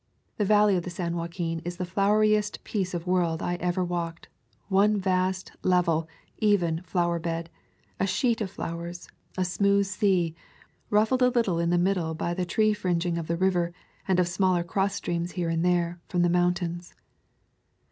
The 0.37 0.45
valley 0.45 0.75
of 0.75 0.81
the 0.81 0.89
San 0.89 1.15
Joaquin 1.15 1.59
is 1.63 1.77
the 1.77 1.85
floweriest 1.85 2.63
piece 2.63 2.95
of 2.95 3.05
world 3.05 3.43
I 3.43 3.53
ever 3.57 3.85
walked, 3.85 4.29
one 4.67 4.97
vast, 4.97 5.51
level, 5.61 6.07
even 6.39 6.81
flower 6.81 7.19
bed, 7.19 7.51
a 7.99 8.07
sheet 8.07 8.41
of 8.41 8.49
flowers, 8.49 9.07
a 9.37 9.45
smooth 9.45 9.85
sea, 9.85 10.33
ruffled 10.89 11.21
a 11.21 11.29
little 11.29 11.59
in 11.59 11.69
the 11.69 11.77
middle 11.77 12.15
by 12.15 12.33
the 12.33 12.45
tree 12.45 12.73
fringing 12.73 13.19
of 13.19 13.27
the 13.27 13.37
river 13.37 13.73
and 14.07 14.19
of 14.19 14.27
smaller 14.27 14.63
cross 14.63 14.95
streams 14.95 15.33
here 15.33 15.49
and 15.49 15.63
there, 15.63 15.99
from 16.09 16.23
the 16.23 16.29
mountains. 16.29 16.95